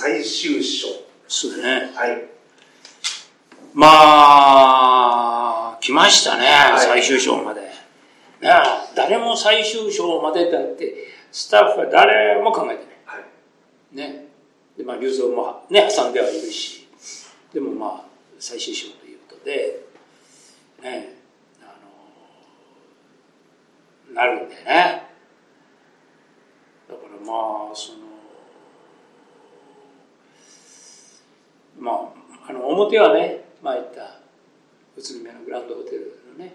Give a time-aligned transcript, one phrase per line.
[0.00, 0.88] 最終章。
[1.28, 1.92] そうだね。
[1.94, 2.24] はい。
[3.74, 3.86] ま
[5.74, 6.46] あ、来ましたね、い
[6.78, 7.60] 最終章まで。
[7.60, 7.68] ね
[8.96, 10.94] 誰も最終章までだって、
[11.30, 13.24] スタッフは誰も考えてはい。
[13.94, 14.08] ない。
[14.10, 14.24] ね。
[14.78, 16.88] で、まあ、流蔵もね、挟んではいるし、
[17.52, 18.04] でもまあ、
[18.38, 19.82] 最終章ということで、
[20.82, 21.12] ね、
[21.60, 21.76] あ
[24.08, 25.10] の、なるんだよね。
[26.88, 28.19] だからまあ、その、
[31.80, 32.12] ま
[32.46, 34.20] あ、あの、表はね、前言った、
[34.96, 36.54] 宇都宮のグランドホテルのね、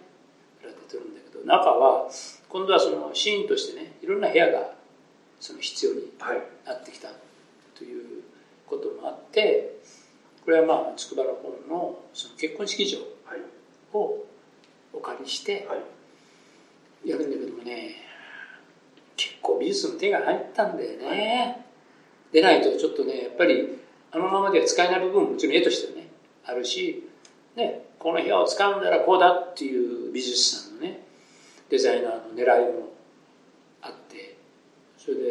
[0.62, 2.08] 裏で撮るんだけど、中は、
[2.48, 4.76] 今度はそのシーンとしてね、いろんな部屋が、
[5.40, 6.42] その必要にはい。
[6.66, 7.10] なってきた
[7.76, 8.24] という
[8.68, 9.78] こともあって、
[10.44, 13.42] これはまあ、筑波の方のその結婚式場はい。
[13.94, 14.26] を
[14.94, 17.10] お借りしてはい。
[17.10, 17.96] やるんだけどもね、
[19.18, 21.66] 結構美術の手が入ったんだよね。
[22.32, 23.80] でないとちょっとね、やっぱり
[24.16, 26.08] あのままでは使えない部分ももちろん絵としてはね、
[26.46, 27.04] あるし、
[27.58, 31.02] ね、この部屋を使うんならこうだっていう美術さんのね、
[31.70, 32.94] デザイナーの狙いも
[33.82, 34.38] あって、
[34.98, 35.22] それで、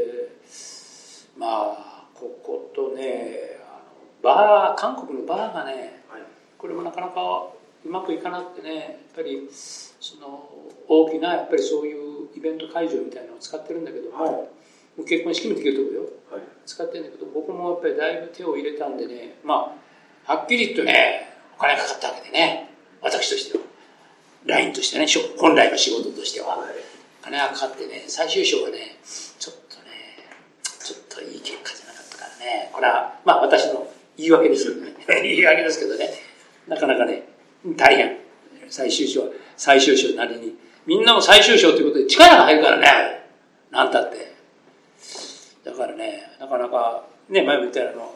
[1.39, 6.23] まあ、こことね、あのバー、韓国のバーがね、はい。
[6.59, 7.47] これもなかなか
[7.87, 10.49] うまくいかなくてねやっぱりその
[10.89, 14.49] 大きなやっぱりそういうイベント会場みたいなのを使ってるんだけども,、はい
[15.03, 16.03] 結婚式もできるとこよ。
[16.31, 16.43] はい。
[16.67, 19.37] 使ってるんだけど僕もやっぱりだいぶ手を入れたんでね。
[19.45, 19.75] ま
[20.27, 21.29] あはっきり言ってね
[21.59, 22.71] お金かかったわけでね。
[23.03, 23.65] 私としては。
[24.47, 25.09] ラインとしてね。
[25.09, 26.59] しょ本来の仕事としては。
[26.59, 26.75] はい。
[27.23, 29.91] 金がかかってね最終章がねちょっとね
[30.79, 32.71] ちょっといい結果じゃなかったからね。
[32.73, 33.87] これはまあ私の
[34.17, 34.95] 言い訳ですけどね。
[35.23, 36.11] 言い訳ですけどね。
[36.69, 37.23] なかなかね
[37.77, 38.19] 大変。
[38.69, 40.57] 最終章は最終章なりに。
[40.87, 43.27] みんなも最終章ということで力が入るからね。
[43.71, 44.34] なんたって
[45.65, 48.15] だからねなかなかね前も言ったようにあの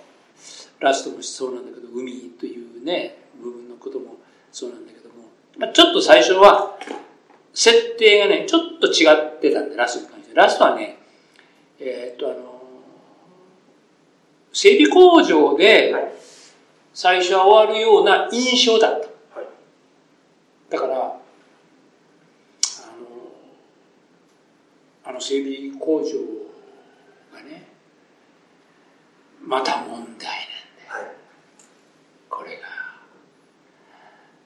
[0.80, 4.16] ラストもそうなんだけど海というね部分のことも
[4.52, 5.24] そうなんだけども、
[5.58, 6.78] まあ、ちょっと最初は
[7.54, 10.98] 設定がねちょっと違ってたんでラストに関してラストはね
[11.80, 12.62] えーっとあの
[14.52, 16.18] 整備工場で。
[17.00, 19.48] 最初は終わるような印象だったはい。
[20.68, 21.12] だからあの
[25.04, 26.47] あの整備工場
[27.42, 27.68] がね
[29.44, 30.28] また問題なんだよ
[30.88, 31.12] はい。
[32.28, 32.62] これが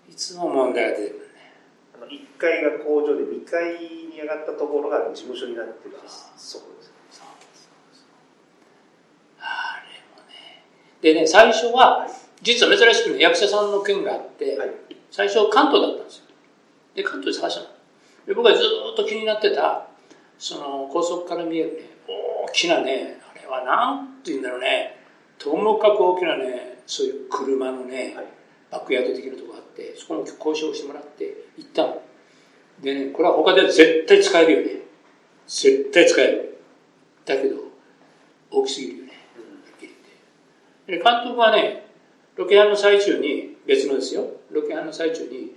[0.09, 1.53] いつも問題が出てくるね
[1.97, 6.33] あの、1階が工場で2階に上がったところが事務所になってるんです。
[6.37, 6.93] そうです。
[9.41, 10.65] あれもね
[11.01, 12.07] でね最初は
[12.43, 14.71] 実は珍しくね役者さんの件があって、はい。
[15.13, 16.25] 最初関東だったんですよ
[16.95, 17.67] で関東で探したの
[18.27, 19.87] で僕はずっと気になってた
[20.39, 24.99] その高速から見えるね大きなねあれはなんて言うんだろうね。
[25.39, 28.27] ともかく大きなねそういう車のね、はい。
[28.71, 32.03] バックヤード的なとこがあってそこの交渉をしてもらって行ったの。
[32.81, 34.81] でねこれは他では絶対使えるよね。
[35.47, 36.59] 絶対使える。
[37.25, 37.57] だけど
[38.51, 39.11] 大きすぎるよね。
[39.11, 39.17] は
[39.77, 39.95] っきり
[40.89, 41.05] 言って。
[41.05, 41.87] で監督はね
[42.37, 44.27] ロケハンの最中に別のですよ。
[44.51, 45.55] ロケハンの最中に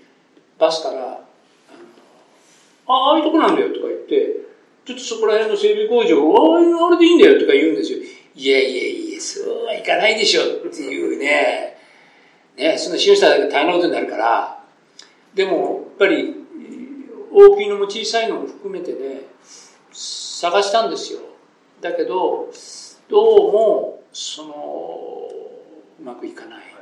[0.59, 4.44] バスから「あのあああいうとこなんだよ」とか言って
[4.85, 6.15] 「ちょっとそこら辺の整備工場
[6.53, 7.99] ああれでいいんだよ」とか言うんですよ。
[8.35, 11.77] いやいやいやそうはいかないでしょっていうね。
[12.55, 14.63] ねその使用者だけ大変なことになるから。
[15.33, 16.35] でもやっぱり
[17.31, 19.21] 大きいのも小さいのも含めてね
[19.91, 21.19] 探したんですよ。
[21.81, 22.49] だけど
[23.09, 25.29] どうもその
[25.99, 26.75] うまくいかない。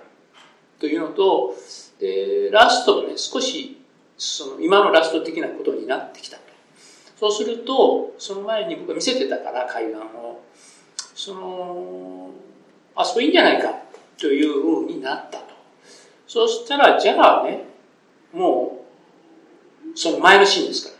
[0.79, 1.55] というのと
[1.97, 3.77] でラストもね少し
[4.17, 6.37] その今のラスト的なことになってきた
[7.23, 10.43] そうするとその前に僕が見せてたから海岸を。
[11.15, 12.31] その
[12.95, 13.69] あそこいいんじゃないか
[14.17, 15.53] というふうになったと。
[16.27, 17.63] そしたらじゃあね
[18.33, 18.85] も
[19.85, 20.93] うその前のシーンですか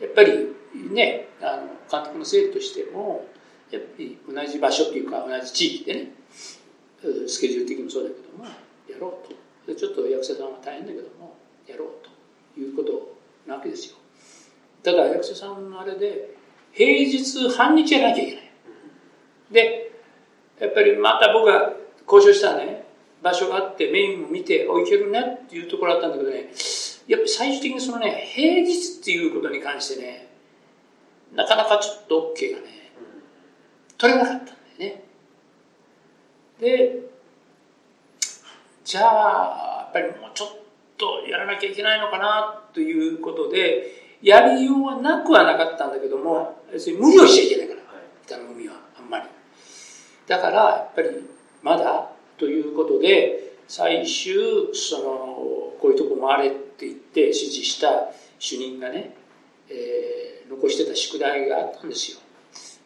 [0.00, 0.06] ら。
[0.06, 0.48] やっぱり
[0.92, 3.24] ねあの監督の整理としても
[3.70, 6.10] やっぱり同じ場所っていうか同じ地域でね
[7.26, 9.74] スケジュール的にもそうだけどもやろうと。
[9.74, 11.88] ちょっと役者さんは大変だけどもやろう
[12.54, 13.16] ということ
[13.46, 14.01] なわけですよ。
[14.82, 16.34] ただ役者さんのあれで
[16.72, 18.50] 平日半日やらなきゃいけない。
[19.50, 19.92] で
[20.58, 21.72] やっぱりまた僕が
[22.10, 22.86] 交渉したね
[23.22, 26.52] 場所があってメインも見ておいけるねっていうところだったんだけどね
[27.06, 30.28] やっぱり最終的にそのね平日っていうことに関してね
[31.34, 32.92] なかなかちょっと OK がね
[33.98, 35.04] 取れなかったんだよね。
[36.60, 37.00] で
[38.84, 40.48] じゃあやっぱりもうちょっ
[40.96, 47.82] とやらなきゃいけないのかなということでやりようはなくはなかったんだけども要するに無理をしちゃいけないから。
[48.28, 48.74] 頼みは
[50.26, 51.08] だからやっぱり
[51.62, 55.04] まだということで最終その
[55.80, 58.08] こういうとこ回れって言って指示した
[58.38, 59.14] 主任がね、
[59.68, 62.18] えー、残してた宿題があったんですよ。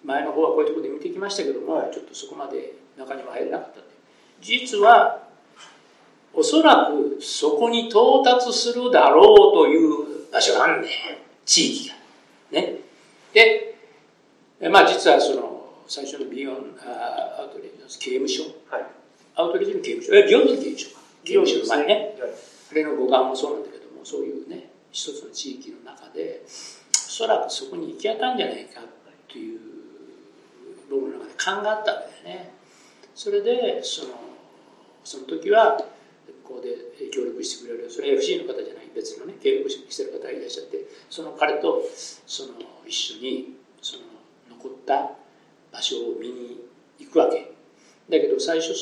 [0.05, 3.81] 前の方はこういうところで見てきましたけどもちょっとそこまで中には入れなかった
[4.41, 5.23] 実は
[6.33, 10.83] おそらくそこに到達するだろうという場所があるん。
[10.83, 10.89] で、
[11.47, 11.95] 地域が。
[12.51, 12.81] ね。
[13.33, 13.77] で、
[14.69, 15.57] まあ実はその、
[15.89, 16.55] 最初のビヨン
[16.85, 18.43] アウトレージの刑務所。
[18.69, 18.87] はい、
[19.37, 20.15] アウトレージの刑務所。
[20.15, 21.01] え、ビヨンの刑務所か。
[21.25, 22.19] 刑務所の前ね。
[22.71, 26.49] あれの五感もそうなんだけども、そういうね、一つの地域の中で、お
[26.93, 28.81] そらくそこに行き当たんじゃないか
[29.29, 29.61] という、
[30.91, 32.51] 僕の中で勘があったわけだよね。
[33.15, 34.09] それで、その、
[35.05, 35.81] その時は、
[36.47, 37.91] ここで協力してくれる。
[37.91, 38.91] それ FC の方じゃない。
[38.95, 39.35] 別のね。
[39.43, 40.79] 協力してる方がいらっしゃって。
[41.11, 41.83] その彼と
[42.27, 42.53] その
[42.87, 44.03] 一緒にその
[44.51, 45.11] 残った
[45.73, 46.61] 場所を見に
[46.99, 47.53] 行くわけ。
[48.09, 48.73] だけど最初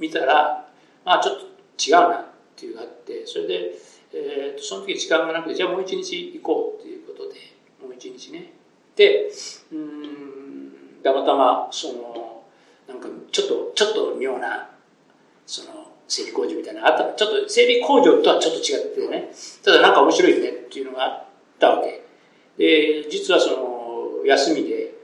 [0.00, 0.68] 見たら
[1.04, 1.46] まあちょっと
[1.78, 2.24] 違うなっ
[2.56, 3.24] ていうのがあって。
[3.26, 3.78] それで、
[4.12, 7.34] えー、とその時時間がなくてじゃあもう一日行こうっていうことで。
[7.80, 8.52] もう一日ね。
[8.96, 9.30] で
[9.70, 10.72] うん
[11.04, 12.42] たまたまその
[12.88, 14.70] なんかちょっとちょっと妙な
[15.46, 17.14] その整備工場みたいなのがあったの。
[17.14, 19.30] ちょっと整備工場とはちょっと違ってね、
[19.64, 21.24] ただなんか面白いねっていうのがあっ
[21.58, 22.04] たわけ。
[22.58, 24.94] で、実はその、休みで、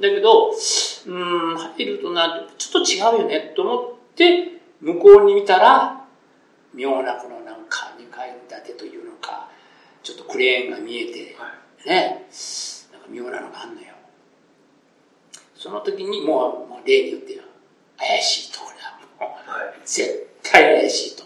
[0.00, 6.04] だけど、うん、入るとな、ちょっと違うよねと思って、向こうに見たら、
[6.72, 9.48] 妙なこのなんか2階建てというのか、
[10.02, 11.36] ちょっとクレーンが見えて、
[11.86, 12.26] ね、
[12.92, 13.88] なんか妙なのがあんのよ。
[15.54, 17.40] その時にもう、もう例によって
[17.96, 19.26] 怪しいところだ。
[19.26, 20.23] もう、はい、絶
[20.94, 21.24] しいと。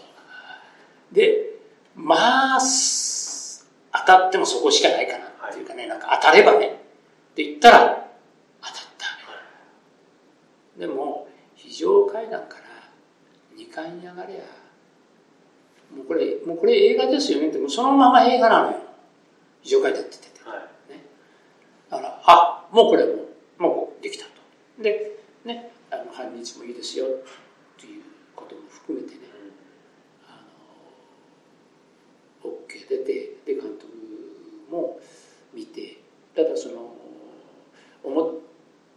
[1.11, 1.49] で、
[1.95, 6.69] まあ、当たってもそこしかないかなっていうかね、なんか当たればね、っ
[7.35, 8.07] て言ったら、
[8.61, 10.79] 当たった。
[10.79, 12.63] でも、非常階段から
[13.57, 14.37] 2階に上がりゃ、
[15.95, 18.77] もうこれ、もうこれ映画ですよねって、もうそのまま映画なのよ。
[19.61, 20.49] 非常階段って言ってて。
[20.49, 21.03] はい、ね。
[21.89, 23.11] だから、あ、もうこれも
[23.59, 24.31] う、もうできたと。
[24.81, 27.05] で、ね、あの、半日もいいですよ
[28.89, 29.21] 含めてね、
[30.27, 30.41] あ
[32.43, 33.85] の OK 出てで監督
[34.71, 34.99] も
[35.53, 35.97] 見て
[36.35, 36.95] ただその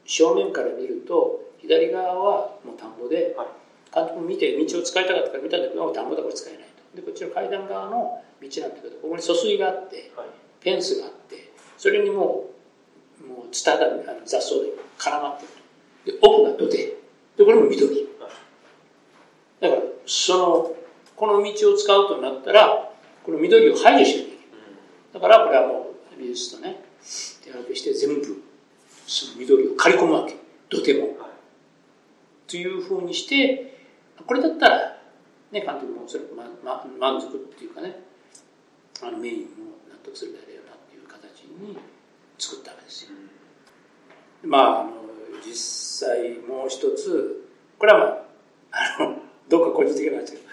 [0.07, 3.37] 正面から見ると左側はもう田んぼで、
[3.95, 6.63] 監督見て道を使いたかったから見たんだけど田んぼだから使えない
[6.93, 6.97] と。
[6.97, 10.11] でこっちの階段側の道なんだけどここに疎水があって、
[10.61, 12.49] フェンスがあってそれにも
[13.23, 13.87] うもうツタが
[14.25, 15.47] 雑草で絡まって
[16.07, 16.19] る。
[16.19, 16.77] で奥が土手。
[17.37, 18.09] でこれも緑
[19.63, 20.75] だからその
[21.15, 22.91] この道を使うとなったら
[23.25, 25.15] この緑を排除しなきゃいけない。
[25.15, 26.83] だからこれはもう美術とね
[27.45, 28.43] 手分けして全部
[29.07, 30.37] その緑を刈り込むわけ。
[30.69, 31.19] 土手も、
[32.49, 33.79] というふうにして
[34.27, 34.97] これだったら
[35.53, 38.01] ね監督もそれま、ま、満足っていうかね
[39.03, 39.47] あのメインも
[39.89, 41.79] 納得するだろうなっていう形に
[42.39, 43.11] 作ったわけですよ、
[44.45, 44.93] まああの
[45.45, 47.45] 実際もう一つ
[47.79, 48.05] これはま
[48.73, 50.33] ああのどっか個人的なんです。
[50.33, 50.45] けど、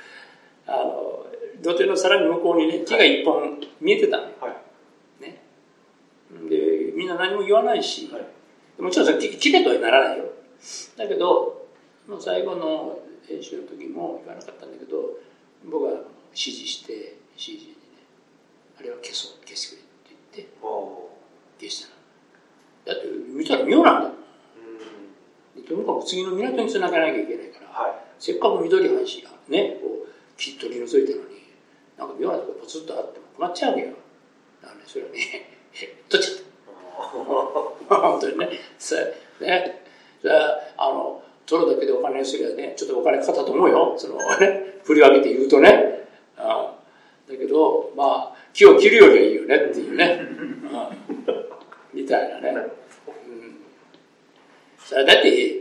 [0.67, 1.25] あの、
[1.61, 4.55] 土手のさらに向こうにね、木が一本見えてたの、は
[5.19, 5.41] い、ね。
[6.49, 10.25] で、みんな何も言わないし、はい、もちろんさ、切れとはならないよ。
[10.97, 11.67] だけど、
[12.07, 14.97] もう最後の編集の時も言わなかったんだけど、
[15.65, 15.91] 僕は
[16.31, 16.93] 指示して、
[17.37, 17.75] 指示にね、
[18.79, 19.85] あれは消そう、消してくれっ
[20.33, 20.51] て言って、
[21.59, 21.87] 消し
[22.85, 22.95] たの。
[22.95, 24.09] だって、見たら妙なんだ。
[24.09, 24.15] も
[25.61, 25.63] ん。
[25.63, 31.39] とにかく次の港に繋げなきゃいけないから、はいせっかく緑半紙がね、こう、きっと取り除いたのに、
[31.97, 33.93] なんか妙なとこポツッとあっても困っちゃうわけよ。
[34.61, 35.17] だからね、それはね、
[36.09, 36.35] 取っちゃっ
[37.87, 37.95] た。
[37.95, 38.49] 本当にね。
[38.77, 39.05] それ、
[39.41, 39.81] ね。
[40.21, 40.33] それ
[40.77, 43.95] あの、取るだけでお金にすりゃね、ちょっとお金かかったと思うよ。
[43.97, 46.07] そのね、振り分けて言うとね。
[46.37, 46.75] あ
[47.27, 50.21] だけど、まあ、木を切るよりはいいよねっていうね。
[51.93, 52.51] みたいなね。
[52.51, 53.59] うん。
[54.79, 55.58] それだって、黒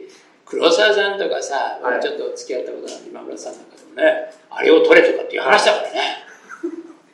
[0.79, 6.25] 沢さんとかさ、はい、ちょっと付き合ったことある今村さんなんかでもね、あれを取れとかっていう話だからね。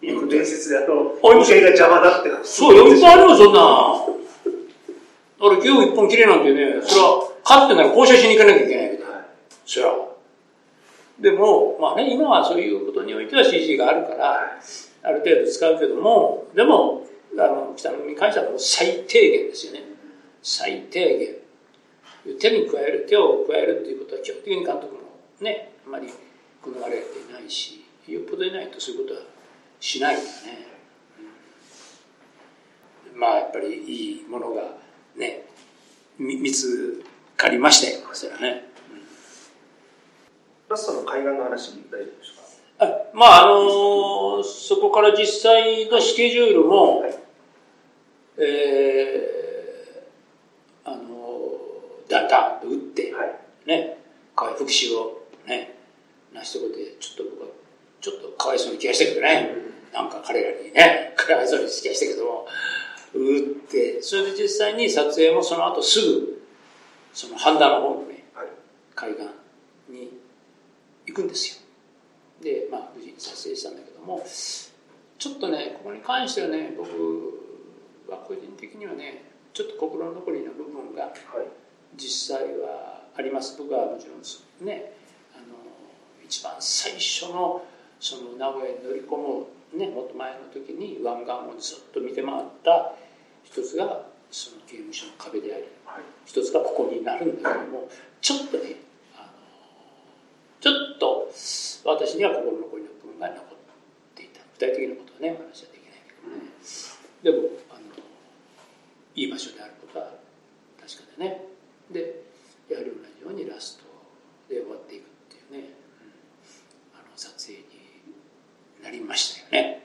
[0.29, 4.05] 伝説であと、音声が邪魔だってそう、いっぱいあるよ、そんな。
[5.41, 9.23] 俺、今日一本切れなんてね、それは、勝ってなら交渉しに行かなきゃいけないけど、はい、
[9.65, 9.91] そりゃ。
[11.21, 14.59] でも、まあね、今はそういうことにおいては CG があるから、
[15.03, 17.07] ある程度使うけども、でも、
[17.39, 19.83] あの、北野に関してはもう最低限ですよね。
[20.43, 21.44] 最低限。
[22.41, 25.01] 手に加える手を加えるっていうことは基本的に監督も
[25.41, 26.09] ねあまり
[26.63, 29.21] 好まれていないしよっぽどいないとそういうことは
[29.81, 30.67] しないからね、
[33.13, 34.63] うん、まあやっぱりいいものが
[35.17, 35.45] ね
[36.19, 37.03] 見つ
[37.37, 38.69] かりましたよそれはね、
[40.69, 42.33] うラストの海岸の話、大丈夫でしょ
[42.79, 42.87] うか？
[42.87, 47.15] あまあ、あのー、そこから実際のスケジュールも、はい、
[48.39, 49.34] えー、
[52.15, 53.35] ダダンと打って、はい、
[53.67, 53.99] ね、
[54.37, 55.75] 回復しをね、
[56.33, 57.49] なしとこで、ちょっと僕は、
[58.01, 59.55] ちょっとかわいそうな気がしたけどね、
[59.91, 62.47] うん、なんか彼らにね、 かわいそうに気がしたけども、
[63.15, 66.43] 打って、それで実際に撮影もその後すぐ、
[67.13, 68.47] その半田の方のね、はい、
[68.95, 69.23] 海岸
[69.89, 70.11] に
[71.07, 71.65] 行くんですよ。
[72.43, 76.91] で、まあ、無事に撮影したんだけども、ちょっとね、ここに関してはね、僕
[78.09, 81.13] は個人的にはね、ちょっと心残りの部分が
[81.97, 83.57] 実際はあります。
[83.59, 84.93] 僕はもちろんね、
[85.35, 85.45] あの、
[86.25, 87.65] 一番最初の
[88.01, 92.93] その名古屋に乗り込むね、もっと前の時に湾岸をずっと見て回った
[93.43, 97.89] 一つがその刑務所の壁であり、はい、一つがここになるんだけども
[98.21, 98.77] ちょっとね
[99.17, 99.29] あの
[100.61, 101.31] ちょっと
[101.85, 103.45] 私には心残りの部分が残っ
[104.15, 104.41] ていた。
[104.55, 106.47] 具体的なことはね話はできないけどね、
[107.23, 107.37] でも
[107.71, 107.81] あの
[109.17, 110.07] いい場所であることは
[110.81, 111.43] 確かでね
[111.91, 112.25] で
[112.69, 113.85] やはり同じようにラスト
[114.53, 115.69] で終わっていくっていうね、
[116.93, 117.65] うん、あの撮影に
[118.83, 119.83] なりましたよね、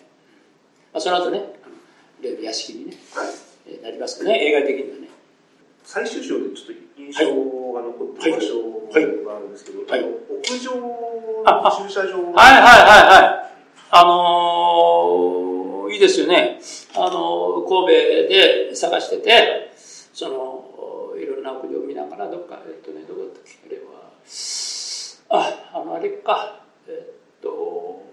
[0.94, 1.76] まあ、その後ねあの
[2.22, 3.50] 例の屋敷にね、はい。
[3.84, 5.10] なりますかね、映画的にはね。
[5.84, 7.26] 最終章でちょっと印象
[7.74, 11.46] が残ってる場所があるんですけど、はい、屋上の
[11.78, 13.50] 駐車場はいはいはいはい。
[13.92, 16.60] あのー、いいですよね。
[16.96, 19.72] あのー、神戸で探してて、
[20.14, 20.59] その、
[21.54, 24.10] な屋上を見ながら、どっか、えっとね、どこだったっけ、あれは、
[25.30, 28.04] あ、あの、あれか、えっと、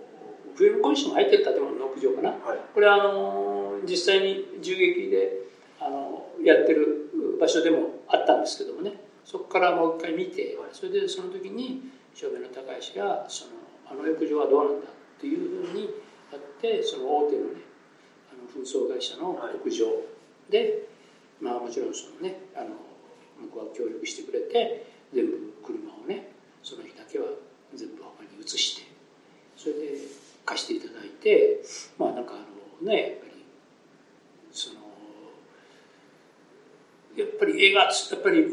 [0.56, 2.30] 冬のコンション入ってる建物の屋上かな。
[2.30, 5.30] はい、これあのー、実際に銃撃で
[5.78, 8.92] あのやってる場所でもあったんですけどもね。
[9.24, 11.82] そこからもう一回見てそれでその時に
[12.14, 13.50] 照明の高橋がその
[13.90, 15.90] あの浴場はどうなんだっていうふうに
[16.30, 17.60] やってその大手のね
[18.30, 19.86] あの紛争会社の浴場
[20.48, 20.88] で、
[21.40, 22.85] まあもちろんそのねあの
[23.40, 27.26] 向こうは協力してくれて全部車をねその日だけは
[27.74, 28.82] 全部他に移して
[29.56, 29.80] それで
[30.44, 31.60] 貸していただいて
[31.98, 33.44] まあなんかあのねやっぱり
[34.52, 34.86] その
[37.16, 38.44] やっぱり絵が、やっぱり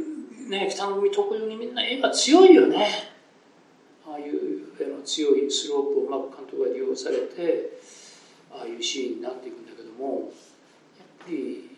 [0.50, 3.12] ね、北の海特有にみんな絵が強いよね。
[4.08, 7.80] ああいう絵の強いスロープをうまく監督が利用されて、
[8.52, 10.32] ああいうシーンになっていくんだけども、
[10.98, 11.70] やっぱり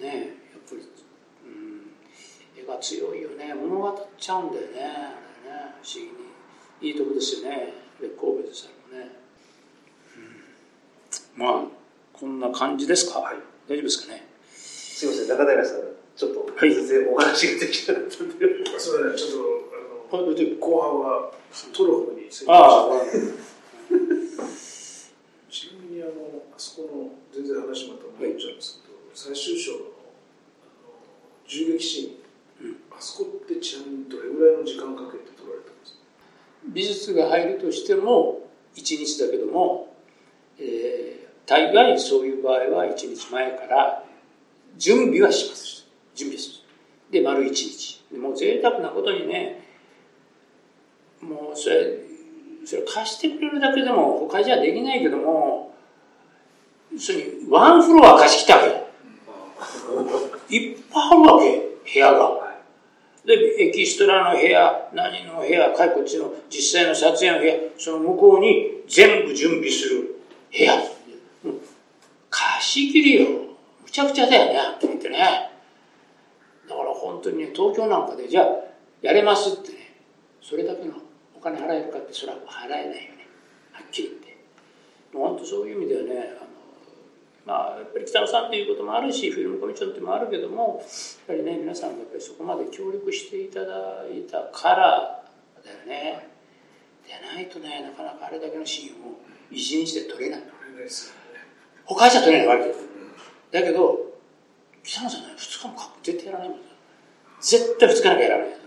[0.00, 0.34] ね、
[2.76, 3.54] が強いよね。
[3.54, 4.68] 物語っちゃうんだよね。
[4.76, 6.92] あれね、不思議に。
[6.92, 7.72] いいとこですよね。
[7.98, 9.10] 神戸でさえもね。
[11.36, 11.64] うん、まあ、
[12.12, 13.20] こんな感じですか？
[13.20, 13.36] はい、
[13.68, 14.26] 大丈夫ですかね？
[14.52, 15.80] すいません、中平さん。
[16.16, 19.30] ちょっと全然お話ができなかったんで、はい、それねちょっ
[20.10, 21.32] とあの後半は
[21.76, 22.88] トロフについてあ
[25.50, 26.12] ちなみにあの
[26.52, 29.84] あそこの全然話また戻っちゃうんですけど、最終章のあの
[31.46, 32.15] 銃撃シーン、うん、
[32.98, 35.98] あそこってちなみにどれぐらいの時間かけて撮られたんですか？
[36.68, 38.40] 美術が入るとしても
[38.74, 39.94] 1日だけども、
[40.58, 44.04] えー、大概そういう場合は1日前から
[44.78, 46.56] 準備はします準備する。
[47.10, 48.04] で、丸一日。
[48.18, 49.62] もう贅沢なことにね、
[51.20, 51.98] もうそれ、
[52.64, 55.74] それ貸してくれるだけでも他じゃできないけども、
[56.98, 58.86] それにワンフロア貸し切ったわ
[60.48, 60.56] け。
[60.56, 61.60] いっぱいあるわけ、
[61.92, 62.45] 部屋が。
[63.26, 70.16] で、エキストラの部屋、何の部屋、かいこっちの実際の撮影の部屋、その向こうに全部準備する
[70.56, 70.72] 部屋。
[72.30, 73.28] 貸し切りよ。
[73.82, 75.18] むちゃくちゃだよね、って言ってね。
[76.68, 78.46] だから本当にね、東京なんかで、じゃあ、
[79.02, 79.96] やれますってね、
[80.40, 80.94] それだけの
[81.36, 83.26] お金払えるかって、それは払えないよね。
[83.72, 84.36] はっきり言って。
[85.12, 86.45] 本当そういう意味ではね、
[87.46, 90.86] まあ、やっぱり北野さんっていうこともあるし、フィルムコミッションってもあるけども、やっ
[91.28, 95.22] ぱりね、皆さんがやっぱりそこまで協力していただいたから
[95.64, 96.28] だよね。
[97.06, 99.14] でないとね、なかなかあれだけのシーンを
[99.50, 100.42] 一日で撮れない。
[101.84, 102.80] 他じゃ撮れないわけです。
[103.52, 104.12] だけど、
[104.82, 106.58] 北野さんね、2日もか絶対やらないもん
[107.40, 108.58] 絶対2日なきゃやらないから。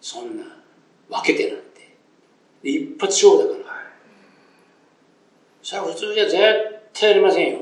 [0.00, 0.44] そんな、
[1.10, 1.96] 分けてなんて。
[2.62, 3.76] で、一発勝負だから。
[3.76, 3.84] はい、
[5.62, 6.36] それは普通じゃ絶
[6.94, 7.59] 対やりませんよ。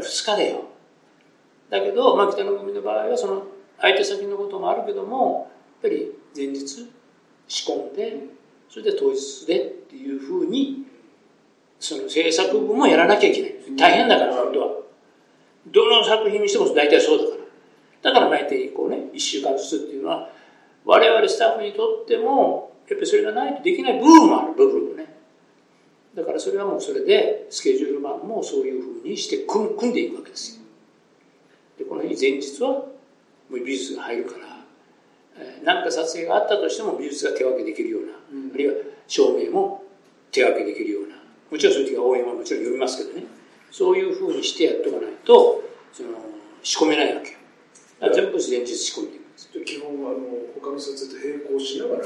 [0.00, 0.64] 2日でよ。
[1.70, 3.42] だけど、まあ、北の組の場合は、その、
[3.78, 5.50] 相手先のこともあるけども、
[5.82, 6.88] やっぱり前日
[7.46, 8.16] 仕込んで、
[8.68, 10.86] それで当日でっていうふうに、
[11.78, 13.54] その制作部もやらなきゃいけない。
[13.76, 14.68] 大変だから、本当は。
[15.66, 17.30] どの作品にしても大体そうだか
[18.02, 18.12] ら。
[18.12, 20.30] だから大体こうね、一週間ずつっていうのは、
[20.84, 24.77] 我々スタッフにとっても、やっぱりそれがないとできない部分もある部分
[26.38, 30.62] からそれはもうそれでスケジュール版もそういうふうにして組組んでいくわけですよ。
[31.78, 32.86] でこの日前日はも
[33.50, 34.48] う美術が入るから
[35.64, 38.74] 何か撮影があったとしても美術が手分けできるような、うん、あるいは
[39.06, 39.84] 照明も
[40.32, 41.16] 手分けできるような
[41.50, 43.26] もちろんそういう時は応援はもちろん読みますけどね。
[43.70, 46.08] そういうふうにしてやっておかないとその
[46.62, 48.14] 仕込めないわけよ。
[48.14, 49.50] 全部前日仕込んでいくんです。
[49.64, 50.18] 基本はあの
[50.60, 52.04] 他の撮影と並行しながら。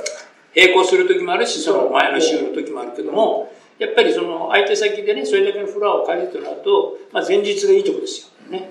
[0.54, 8.50] 並行する時もあるしその前の週の時もあるけどもやっぱりその相手先でねそれだけのフロアを借りるとなると、まあ、前日がいいとこですよ。
[8.50, 8.70] ね。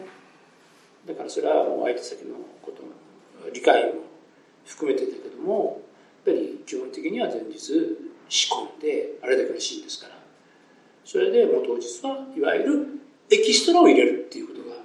[1.05, 4.01] だからそれはもう相手先のことの理解も
[4.65, 5.81] 含めてだけども
[6.25, 7.58] やっぱり基本的には前日
[8.29, 10.22] 仕込んであれだけのシーンですから。
[11.03, 12.88] それでもう当日はいわゆる
[13.29, 14.75] エキストラを入れるっていうことが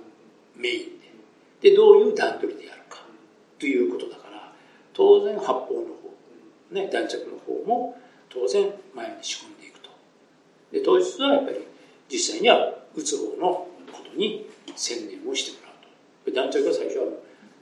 [0.57, 1.71] メインで。
[1.71, 2.99] でどういう段取りでやるか。
[3.59, 4.53] ということだから
[4.93, 9.56] 当然発砲の方、ね、弾着の方も当然前に仕込んで
[10.73, 11.59] で当日はやっぱり
[12.11, 16.33] 実際には撃つ方のことに専念をしてもらうと。
[16.33, 17.05] 弾着は最初は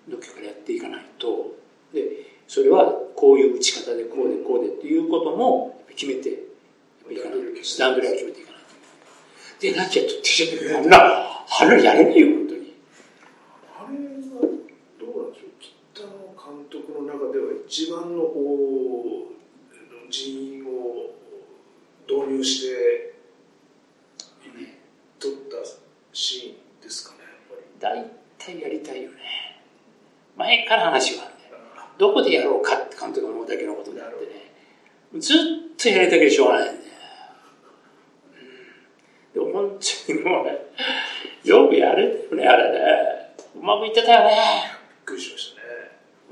[0.09, 1.55] どっかからやっていかないと。
[1.93, 6.31] でそれはこういう打ち方でこうでこうでっていうことも決めて
[7.11, 8.61] いかないスタンドでは決めていかない
[9.61, 10.99] でなきゃとってあんな
[11.61, 12.75] あれやれねえよ本当に
[13.79, 14.43] あれは
[15.01, 21.15] どうなんでしょう北野監督の中では一番のこう人員を
[22.07, 23.15] 導入して、
[24.59, 24.79] ね、
[25.19, 25.57] 撮った
[26.13, 29.17] シーンですかねやっぱり大体やりたいよね
[30.37, 31.35] 前から話は
[31.99, 35.37] どこでやろうかって監督が思うだけのことであってね、ずっ
[35.77, 36.79] とやりたけどしょうがないんだよ。
[39.37, 40.59] うん、でも本当にもうね、
[41.45, 43.35] よくやれたよね、あれね。
[43.55, 44.31] うまくいってたよね。
[45.07, 45.67] びっくりしましたね。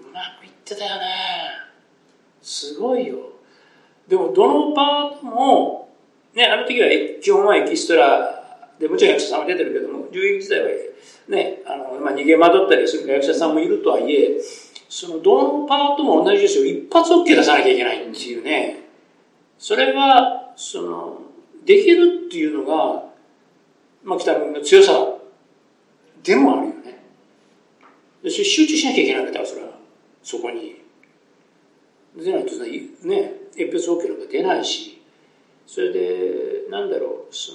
[0.08, 1.04] うまくいってたよね。
[2.40, 3.16] すごいよ。
[4.08, 5.94] でも、どのパートも、
[6.34, 6.88] ね、あの時は
[7.22, 8.42] 基本はエキストラ
[8.78, 10.68] で、もちろん役者さんは出てるけども、銃撃時代は
[11.28, 14.40] ね、あの、まあ、逃げ惑ったりする役者さんもいるとはいえ、
[14.88, 16.64] そのどのパートも同じですよ。
[16.64, 18.80] 一発 OK 出さなきゃいけないっていうね。
[19.62, 21.20] それは、その、
[21.64, 23.04] できるっていうのが、
[24.02, 24.92] まあ、北君の強さ
[26.24, 26.98] でもあるよね。
[28.24, 29.68] で集中しなきゃいけなかったそれは。
[30.20, 30.82] そこに。
[32.16, 35.00] でないとね、鉛筆 OK なんか出ないし、
[35.64, 37.52] それで、なんだろう、そ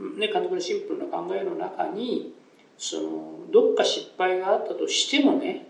[0.00, 2.34] の、ね、監督のシンプルな考えの中に、
[2.76, 5.66] そのどっか失敗があったとしてもね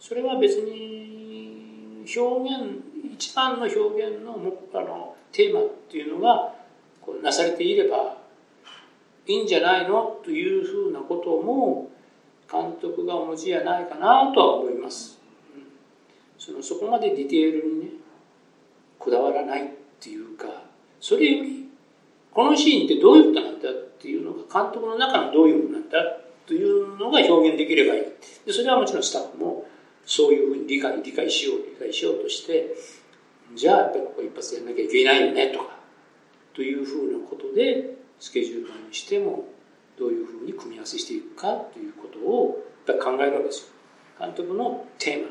[0.00, 4.34] それは別に表現一番の表現の
[4.74, 6.52] あのテーマっていうのが
[7.00, 8.16] こうなされていれば
[9.26, 11.90] いいんじゃないのというふうなことも
[12.50, 15.18] 監督がお持ちじゃないかなとは思います。
[16.38, 17.86] そのそこまでディテールにね
[18.98, 19.68] こだわらないっ
[20.00, 20.46] ていうか
[21.00, 21.68] それより
[22.32, 25.98] このシーンってどういうことなんだっていうのが監督の中のどういうものなんだ
[26.46, 28.02] というのが表現できればいい
[28.44, 29.66] でそれはもちろんスタッフも
[30.04, 32.74] そういうふうに理解理解しよう理解しようとして
[33.54, 35.76] じゃあやっぱりここ一発やんなきゃいけないよねとか
[36.54, 39.44] というふうなことでスケジュールにしても
[39.98, 43.68] どういうふうに組み合わせしていくかということをやっぱ考えるわけですよ。
[44.18, 45.28] 監督のテーマ。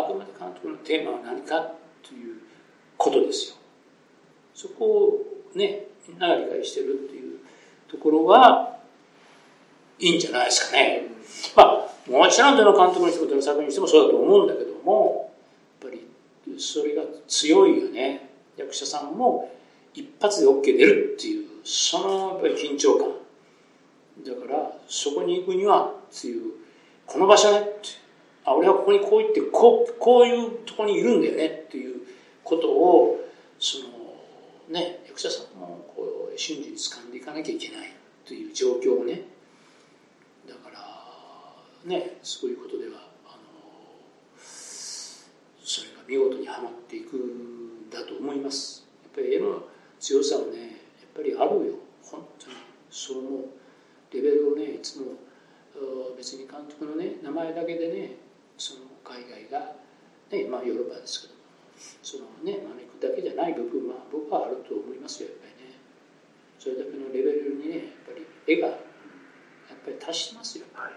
[0.00, 2.36] あくまで監督のテーマは何かという
[2.96, 3.56] ことですよ。
[4.54, 7.38] そこをねみんなが理解してるっていう
[7.88, 8.78] ところは
[9.98, 11.02] いいんじゃないですかね。
[11.56, 15.17] まあ、もちろんどの監督の仕事の作品にしてもそうだと思うんだけども、
[16.58, 18.28] それが強いよね。
[18.56, 19.52] 役者さんも
[19.94, 23.08] 一発で OK 出るっていう、そのやっぱり緊張感。
[24.26, 26.52] だから、そこに行くにはっていう、
[27.06, 27.70] この場所ねって、
[28.44, 32.00] あ、俺はここにこう行って、こう、こういうとこにいるんだよねっていう
[32.42, 33.24] ことを、
[33.60, 33.98] その、
[34.68, 37.92] ね、役者さんもこう瞬時に掴んでいかなきゃいけない
[38.24, 39.22] という状況をね
[40.46, 43.38] だから、ねそういうことではあの
[44.38, 48.88] それが見事にはまっていくんだと思います。
[49.04, 49.62] やっぱり絵の
[50.00, 50.64] 強さはねや
[51.06, 51.74] っぱりあるよ。
[52.02, 52.56] 本当に
[52.88, 53.42] そう思う
[54.14, 55.12] レベルをねいつも
[56.16, 58.16] 別に監督のね名前だけでね
[58.56, 59.76] その海外が
[60.32, 61.34] ねまあヨーロッパですけど
[62.02, 65.76] そのね招くだけじゃない部分は僕はあると思いますよやっぱりね。
[66.58, 68.78] それだけのレベルにねやっぱり絵がやっ
[69.84, 70.92] ぱり達してますよ、はい。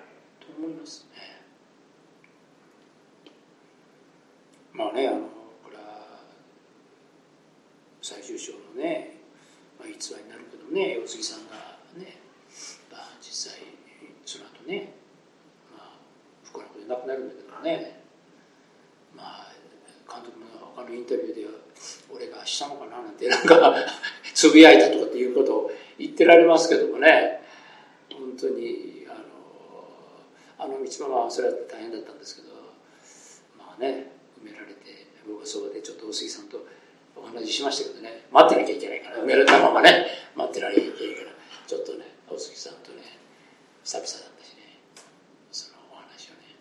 [0.58, 1.06] 思います。
[1.14, 1.41] ね。
[4.82, 5.20] まあねあの
[5.62, 6.18] これは
[8.02, 9.22] 最終章のね、
[9.78, 12.18] まあ、逸話になるけどね大杉さんがね、
[12.92, 13.62] まあ、実際
[14.26, 14.94] その後ね、
[15.70, 15.92] まあ、
[16.44, 18.02] 不幸なことで亡くなるんだけどね、
[19.16, 19.52] まあ
[20.10, 21.52] 監督の他のインタビューでは
[22.12, 23.76] 俺がしたのかななんてなんか
[24.34, 27.40] つぶやいたとかっていうことを言ってられますけどもね。
[28.12, 32.50] 本当にあのあの道もまあそれは大変だったんですけど。
[33.58, 34.11] まあね
[35.52, 36.64] そばでちょっと大杉さんと
[37.16, 41.36] お話ししましたけどね、待ってなきゃいけないから、埋められたままね、待ってなきゃいけないから、
[41.68, 43.20] ちょっとね、大杉さんとね、
[43.84, 44.80] 久々だったしね、
[45.52, 46.56] そのお話をね、